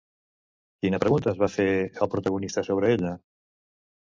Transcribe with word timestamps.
Quina 0.85 0.99
pregunta 1.03 1.29
es 1.33 1.37
va 1.41 1.49
fer 1.57 1.67
el 1.83 2.09
protagonista 2.15 2.65
sobre 2.71 2.91
ella? 2.97 3.15